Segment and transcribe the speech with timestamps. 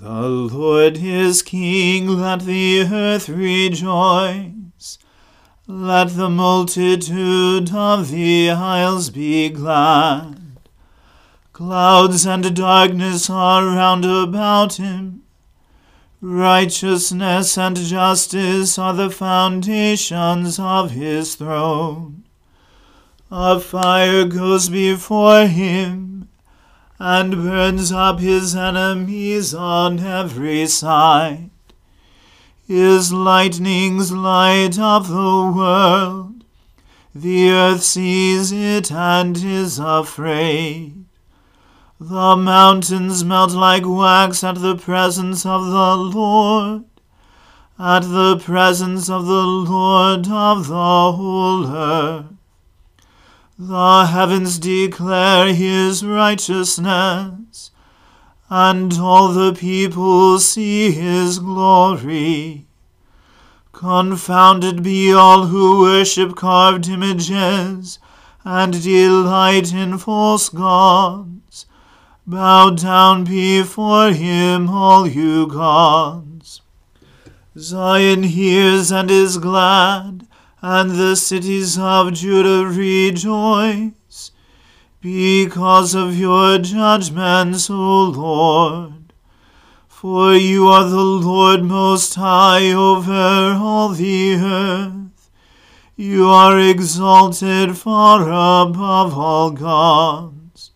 [0.00, 4.98] The Lord is King, let the earth rejoice.
[5.66, 10.40] Let the multitude of the isles be glad.
[11.52, 15.24] Clouds and darkness are round about him.
[16.20, 22.22] Righteousness and justice are the foundations of his throne.
[23.32, 26.17] A fire goes before him
[26.98, 31.50] and burns up his enemies on every side.
[32.66, 36.44] His lightnings light up the world.
[37.14, 41.04] The earth sees it and is afraid.
[42.00, 46.84] The mountains melt like wax at the presence of the Lord,
[47.78, 52.37] at the presence of the Lord of the whole earth.
[53.60, 57.72] The heavens declare his righteousness,
[58.48, 62.66] and all the people see his glory.
[63.72, 67.98] Confounded be all who worship carved images,
[68.44, 71.66] and delight in false gods.
[72.28, 76.60] Bow down before him, all you gods.
[77.58, 80.27] Zion hears and is glad
[80.60, 84.32] and the cities of Judah rejoice,
[85.00, 89.12] because of your judgments, O Lord.
[89.86, 95.30] For you are the Lord most high over all the earth.
[95.96, 100.72] You are exalted far above all gods.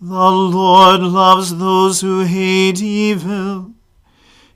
[0.00, 3.72] The Lord loves those who hate evil.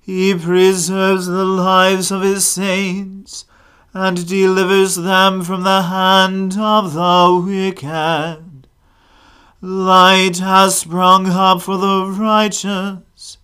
[0.00, 3.44] He preserves the lives of his saints
[3.94, 8.66] and delivers them from the hand of the wicked.
[9.60, 13.38] Light has sprung up for the righteous,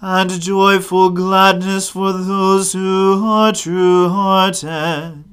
[0.00, 5.24] and joyful gladness for those who are true hearted.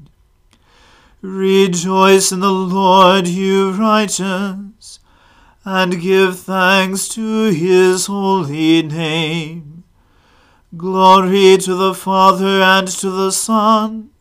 [1.22, 5.00] Rejoice in the Lord, you righteous,
[5.66, 9.84] and give thanks to his holy name.
[10.78, 14.12] Glory to the Father and to the Son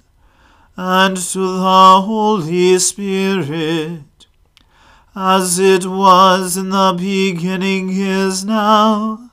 [0.76, 4.26] and to the Holy Spirit,
[5.14, 9.30] as it was in the beginning is now,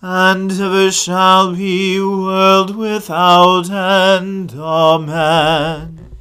[0.00, 4.52] and ever shall be, world without end.
[4.52, 6.16] Amen.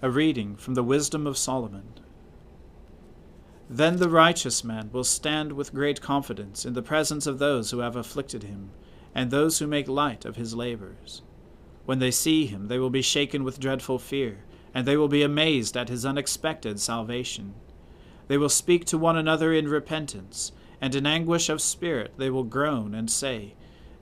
[0.00, 1.92] A reading from the Wisdom of Solomon.
[3.68, 7.78] Then the righteous man will stand with great confidence in the presence of those who
[7.80, 8.70] have afflicted him,
[9.14, 11.22] and those who make light of his labors.
[11.84, 15.22] When they see him, they will be shaken with dreadful fear, and they will be
[15.22, 17.54] amazed at his unexpected salvation.
[18.28, 22.44] They will speak to one another in repentance, and in anguish of spirit they will
[22.44, 23.54] groan and say,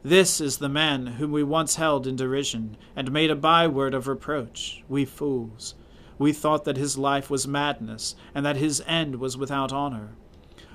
[0.03, 4.07] This is the man whom we once held in derision, and made a byword of
[4.07, 5.75] reproach, we fools.
[6.19, 10.11] We thought that his life was madness, and that his end was without honor.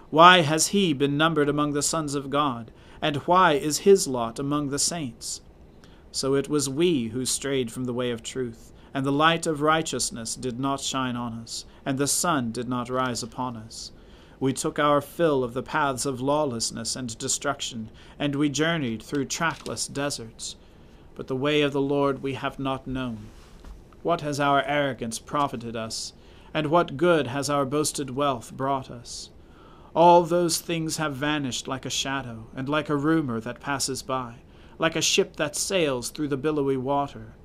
[0.10, 4.40] Why has he been numbered among the sons of God, and why is his lot
[4.40, 5.42] among the saints?
[6.16, 9.60] So it was we who strayed from the way of truth, and the light of
[9.60, 13.92] righteousness did not shine on us, and the sun did not rise upon us.
[14.40, 19.26] We took our fill of the paths of lawlessness and destruction, and we journeyed through
[19.26, 20.56] trackless deserts.
[21.16, 23.26] But the way of the Lord we have not known.
[24.02, 26.14] What has our arrogance profited us?
[26.54, 29.32] And what good has our boasted wealth brought us?
[29.94, 34.36] All those things have vanished like a shadow, and like a rumor that passes by
[34.78, 37.36] like a ship that sails through the billowy water,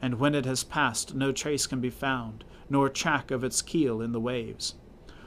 [0.00, 4.00] and when it has passed no trace can be found, nor track of its keel
[4.00, 4.74] in the waves.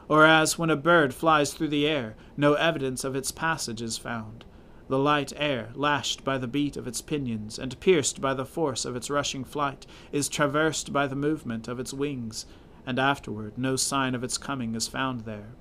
[0.07, 3.97] Or as when a bird flies through the air, no evidence of its passage is
[3.97, 4.43] found.
[4.87, 8.83] The light air, lashed by the beat of its pinions, and pierced by the force
[8.83, 12.45] of its rushing flight, is traversed by the movement of its wings,
[12.85, 15.53] and afterward no sign of its coming is found there.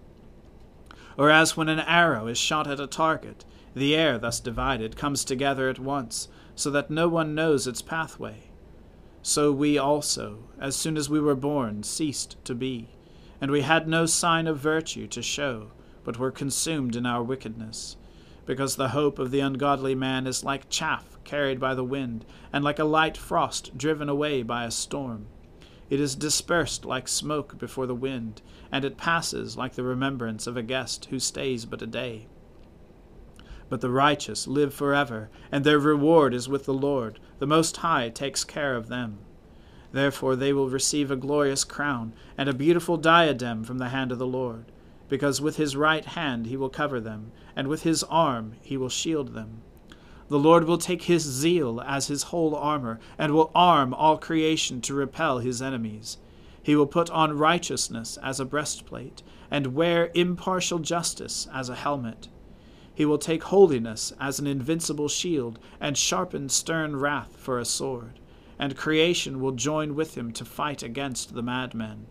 [1.17, 3.45] Or as when an arrow is shot at a target,
[3.75, 8.51] the air, thus divided, comes together at once, so that no one knows its pathway.
[9.23, 12.91] So we also, as soon as we were born, ceased to be,
[13.41, 15.73] and we had no sign of virtue to show,
[16.05, 17.97] but were consumed in our wickedness.
[18.47, 22.65] Because the hope of the ungodly man is like chaff carried by the wind, and
[22.65, 25.27] like a light frost driven away by a storm.
[25.91, 28.43] It is dispersed like smoke before the wind,
[28.73, 32.27] and it passes like the remembrance of a guest who stays but a day.
[33.71, 37.21] But the righteous live forever, and their reward is with the Lord.
[37.39, 39.21] The Most High takes care of them.
[39.93, 44.19] Therefore they will receive a glorious crown and a beautiful diadem from the hand of
[44.19, 44.65] the Lord,
[45.09, 48.89] because with his right hand he will cover them, and with his arm he will
[48.89, 49.63] shield them.
[50.27, 54.81] The Lord will take his zeal as his whole armor, and will arm all creation
[54.83, 56.19] to repel his enemies.
[56.61, 62.29] He will put on righteousness as a breastplate, and wear impartial justice as a helmet.
[63.01, 68.21] He will take holiness as an invincible shield, and sharpen stern wrath for a sword.
[68.59, 72.05] And creation will join with him to fight against the madmen.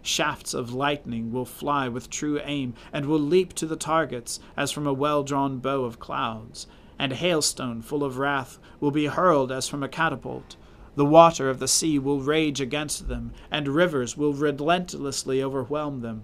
[0.00, 4.70] Shafts of lightning will fly with true aim, and will leap to the targets as
[4.70, 6.66] from a well drawn bow of clouds.
[6.98, 10.56] And hailstone full of wrath will be hurled as from a catapult.
[10.94, 16.22] The water of the sea will rage against them, and rivers will relentlessly overwhelm them.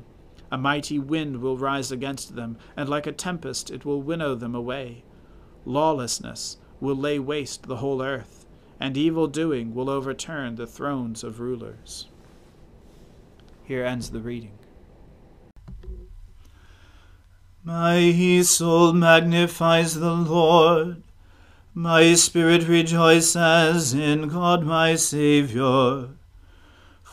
[0.51, 4.55] A mighty wind will rise against them, and like a tempest it will winnow them
[4.55, 5.05] away.
[5.65, 8.47] Lawlessness will lay waste the whole earth,
[8.81, 12.07] and evil doing will overturn the thrones of rulers.
[13.65, 14.59] Here ends the reading.
[17.63, 21.03] My soul magnifies the Lord.
[21.75, 26.18] My spirit rejoices in God my Saviour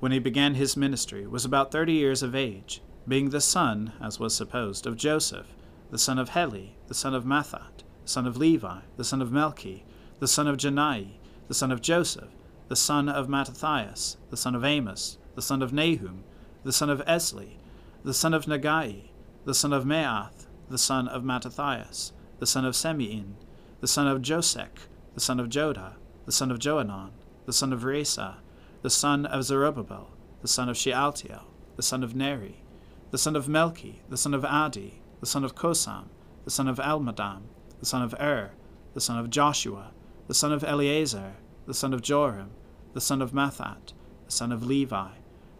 [0.00, 4.18] when he began his ministry, was about thirty years of age, being the son, as
[4.20, 5.46] was supposed, of Joseph
[5.90, 9.30] the son of Heli, the son of Matthat, the son of Levi, the son of
[9.30, 9.82] Melchi,
[10.18, 12.30] the son of Jannai, the son of Joseph,
[12.68, 16.24] the son of Mattathias, the son of Amos, the son of Nahum,
[16.64, 17.58] the son of Esli,
[18.02, 19.10] the son of Nagai,
[19.44, 23.34] the son of Maath, the son of Mattathias, the son of Semein,
[23.80, 27.10] the son of Josech, the son of Joda, the son of Joanan,
[27.44, 28.36] the son of Rhesa,
[28.82, 30.10] the son of Zerubbabel,
[30.42, 31.44] the son of Shealtiel,
[31.76, 32.62] the son of Neri,
[33.10, 36.06] the son of Melchi, the son of Addi, the son of Kosam,
[36.44, 37.42] the son of Elmadam,
[37.80, 38.52] the son of Er,
[38.94, 39.92] the son of Joshua,
[40.26, 41.34] the son of Eleazar,
[41.66, 42.50] the son of Joram,
[42.94, 43.92] the son of Matthat,
[44.24, 45.08] the son of Levi,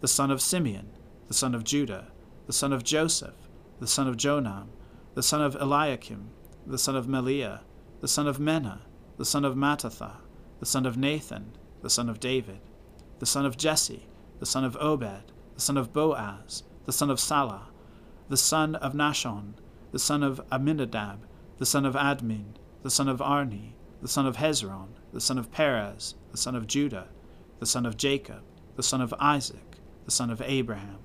[0.00, 0.88] the son of Simeon,
[1.28, 2.08] the son of Judah,
[2.46, 3.48] the son of Joseph,
[3.80, 4.68] the son of Jonam,
[5.14, 6.30] the son of Eliakim,
[6.66, 7.60] the son of Melea,
[8.00, 8.80] the son of Menna,
[9.16, 10.16] the son of Mattatha,
[10.60, 12.60] the son of Nathan, the son of David,
[13.18, 14.06] the son of Jesse,
[14.38, 17.68] the son of Obed, the son of Boaz, the son of Salah,
[18.28, 19.54] the son of Nahshon,
[19.92, 21.20] the son of Amminadab,
[21.58, 25.50] the son of Admin, the son of Arni, the son of Hezron, the son of
[25.50, 27.08] Perez, the son of Judah,
[27.58, 28.42] the son of Jacob,
[28.76, 30.98] the son of Isaac, the son of Abraham,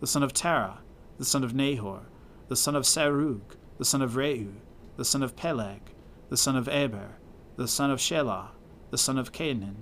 [0.00, 0.80] the son of Terah,
[1.18, 2.02] the son of Nahor,
[2.48, 4.52] the son of Serug, the son of Reu,
[4.96, 5.80] the son of Peleg,
[6.28, 7.16] the son of Eber,
[7.56, 8.48] the son of Shelah,
[8.90, 9.76] the son of Cainan,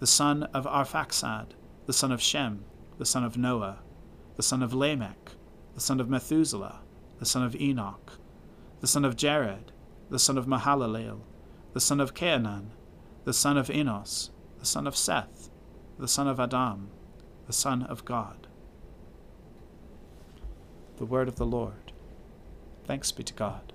[0.00, 1.48] the son of Arphaxad,
[1.84, 2.64] the son of Shem,
[2.96, 3.80] the son of Noah,
[4.36, 5.32] the son of Lamech,
[5.74, 6.80] the son of Methuselah,
[7.18, 8.12] the son of Enoch,
[8.80, 9.72] the son of Jared,
[10.08, 11.20] the son of Mahalalel,
[11.74, 12.70] the son of Cainan,
[13.24, 15.50] the son of Enos, the son of Seth,
[15.98, 16.88] the son of Adam,
[17.46, 18.46] the son of God.
[20.96, 21.92] The word of the Lord.
[22.86, 23.74] Thanks be to God.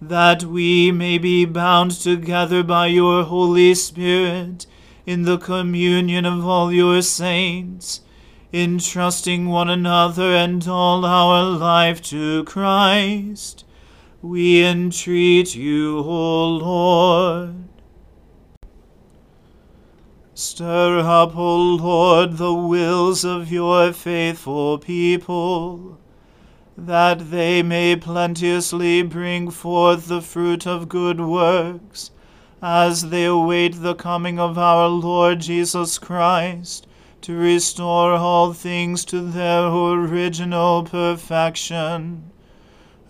[0.00, 4.66] that we may be bound together by your Holy Spirit
[5.06, 8.02] in the communion of all your saints,
[8.52, 13.64] entrusting one another and all our life to Christ.
[14.22, 17.68] We entreat you, O Lord.
[20.34, 25.98] Stir up, O Lord, the wills of your faithful people,
[26.80, 32.12] that they may plenteously bring forth the fruit of good works,
[32.62, 36.86] as they await the coming of our Lord Jesus Christ,
[37.22, 42.30] to restore all things to their original perfection,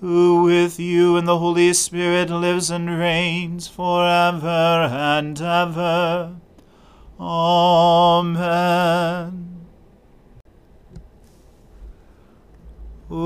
[0.00, 6.36] who with you and the Holy Spirit lives and reigns for ever and ever.
[7.20, 7.87] Amen.